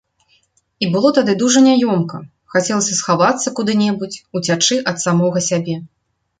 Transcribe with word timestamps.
І 0.85 0.87
было 0.95 1.11
тады 1.17 1.35
дужа 1.43 1.59
няёмка, 1.67 2.17
хацелася 2.55 2.97
схавацца 3.01 3.47
куды-небудзь, 3.61 4.21
уцячы 4.41 4.81
ад 4.93 4.97
самога 5.07 5.49
сябе. 5.53 5.81